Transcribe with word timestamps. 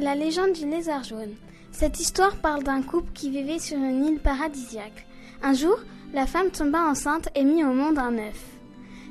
La 0.00 0.14
légende 0.14 0.54
du 0.54 0.66
lézard 0.66 1.04
jaune. 1.04 1.34
Cette 1.72 2.00
histoire 2.00 2.34
parle 2.36 2.62
d'un 2.62 2.80
couple 2.80 3.12
qui 3.12 3.28
vivait 3.28 3.58
sur 3.58 3.76
une 3.76 4.06
île 4.06 4.18
paradisiaque. 4.18 5.06
Un 5.42 5.52
jour, 5.52 5.78
la 6.14 6.26
femme 6.26 6.50
tomba 6.50 6.86
enceinte 6.86 7.28
et 7.34 7.44
mit 7.44 7.62
au 7.64 7.74
monde 7.74 7.98
un 7.98 8.16
œuf. 8.16 8.42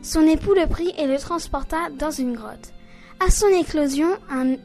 Son 0.01 0.25
époux 0.25 0.55
le 0.55 0.65
prit 0.65 0.91
et 0.97 1.05
le 1.05 1.19
transporta 1.19 1.91
dans 1.99 2.09
une 2.09 2.33
grotte. 2.33 2.73
À 3.23 3.29
son 3.29 3.49
éclosion, 3.49 4.07
un, 4.31 4.55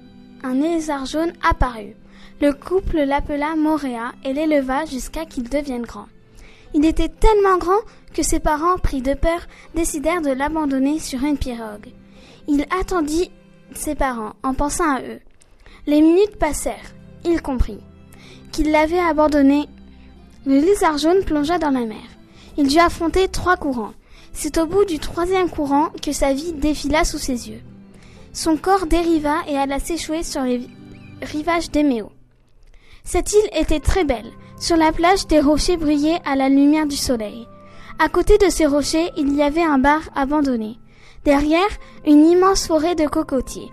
un 0.43 0.55
lézard 0.55 1.05
jaune 1.05 1.34
apparut. 1.47 1.95
Le 2.41 2.55
couple 2.55 3.05
l'appela 3.05 3.55
Moréa 3.55 4.12
et 4.25 4.33
l'éleva 4.33 4.87
jusqu'à 4.87 5.27
qu'il 5.27 5.51
devienne 5.51 5.83
grand. 5.83 6.06
Il 6.73 6.87
était 6.87 7.11
tellement 7.11 7.59
grand 7.59 7.80
que 8.15 8.23
ses 8.23 8.41
parents, 8.41 8.79
pris 8.79 9.02
de 9.02 9.12
peur, 9.12 9.41
décidèrent 9.75 10.23
de 10.23 10.33
l'abandonner 10.33 11.01
sur 11.01 11.23
une 11.23 11.37
pirogue. 11.37 11.93
Il 12.48 12.65
attendit 12.80 13.30
ses 13.75 13.95
parents 13.95 14.33
en 14.43 14.55
pensant 14.55 14.91
à 14.91 15.02
eux. 15.02 15.20
Les 15.87 16.01
minutes 16.01 16.37
passèrent. 16.38 16.95
Il 17.24 17.43
comprit 17.43 17.80
qu'il 18.52 18.70
l'avait 18.70 18.98
abandonné. 18.98 19.69
Le 20.47 20.59
lézard 20.59 20.97
jaune 20.97 21.24
plongea 21.24 21.59
dans 21.59 21.70
la 21.70 21.84
mer. 21.84 22.05
Il 22.57 22.69
dut 22.69 22.79
affronter 22.79 23.29
trois 23.29 23.57
courants. 23.57 23.93
C'est 24.33 24.59
au 24.59 24.66
bout 24.66 24.84
du 24.84 24.98
troisième 24.98 25.51
courant 25.51 25.91
que 26.02 26.12
sa 26.12 26.33
vie 26.33 26.52
défila 26.55 27.05
sous 27.05 27.19
ses 27.19 27.51
yeux. 27.51 27.60
Son 28.33 28.57
corps 28.57 28.87
dériva 28.87 29.37
et 29.47 29.57
alla 29.59 29.79
s'échouer 29.79 30.23
sur 30.23 30.43
les 30.43 30.66
rivages 31.20 31.70
d'Eméo. 31.70 32.10
Cette 33.05 33.32
île 33.32 33.60
était 33.60 33.80
très 33.80 34.05
belle. 34.05 34.30
Sur 34.59 34.77
la 34.77 34.93
plage, 34.93 35.27
des 35.27 35.41
rochers 35.41 35.77
brillaient 35.77 36.21
à 36.24 36.35
la 36.35 36.48
lumière 36.48 36.87
du 36.87 36.96
soleil. 36.96 37.46
À 37.98 38.09
côté 38.09 38.38
de 38.38 38.48
ces 38.48 38.66
rochers, 38.66 39.10
il 39.19 39.35
y 39.35 39.43
avait 39.43 39.62
un 39.62 39.79
bar 39.79 40.01
abandonné. 40.16 40.79
Derrière, 41.24 41.60
une 42.07 42.24
immense 42.27 42.66
forêt 42.66 42.95
de 42.95 43.07
cocotiers. 43.07 43.71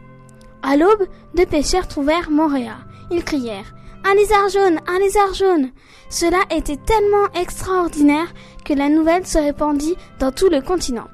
À 0.63 0.77
l'aube, 0.77 1.07
deux 1.35 1.45
pêcheurs 1.45 1.87
trouvèrent 1.87 2.29
Moréa. 2.29 2.77
Ils 3.09 3.23
crièrent 3.23 3.73
Un 4.05 4.13
lézard 4.13 4.49
jaune 4.49 4.79
Un 4.87 4.99
lézard 4.99 5.33
jaune 5.33 5.71
Cela 6.09 6.39
était 6.55 6.77
tellement 6.77 7.27
extraordinaire 7.39 8.31
que 8.63 8.73
la 8.73 8.89
nouvelle 8.89 9.25
se 9.25 9.39
répandit 9.39 9.95
dans 10.19 10.31
tout 10.31 10.49
le 10.49 10.61
continent. 10.61 11.07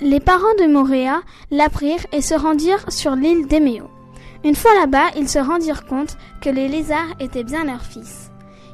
Les 0.00 0.20
parents 0.20 0.54
de 0.58 0.66
Moréa 0.66 1.22
l'apprirent 1.50 2.06
et 2.12 2.22
se 2.22 2.34
rendirent 2.34 2.90
sur 2.90 3.14
l'île 3.14 3.46
d'Eméo. 3.46 3.88
Une 4.44 4.56
fois 4.56 4.74
là-bas, 4.74 5.10
ils 5.16 5.28
se 5.28 5.38
rendirent 5.38 5.86
compte 5.86 6.16
que 6.40 6.50
les 6.50 6.68
lézards 6.68 7.14
étaient 7.20 7.44
bien 7.44 7.64
leurs 7.64 7.84
fils. 7.84 8.30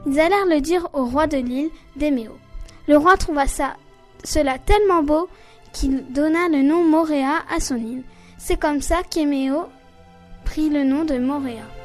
Ils 0.07 0.19
allèrent 0.19 0.47
le 0.47 0.61
dire 0.61 0.89
au 0.95 1.05
roi 1.05 1.27
de 1.27 1.37
l'île 1.37 1.71
d'Eméo. 1.97 2.33
Le 2.89 2.97
roi 2.97 3.17
trouva 3.17 3.47
ça, 3.47 3.75
cela 4.25 4.59
tellement 4.59 5.03
beau 5.03 5.29
qu'il 5.73 6.05
donna 6.13 6.49
le 6.49 6.63
nom 6.63 6.85
Moréa 6.85 7.43
à 7.55 7.61
son 7.61 7.77
île. 7.77 8.05
C'est 8.39 8.59
comme 8.59 8.81
ça 8.81 9.03
qu'Eméo 9.09 9.67
prit 10.53 10.69
le 10.69 10.85
nom 10.85 11.07
de 11.07 11.17
Moréa. 11.17 11.82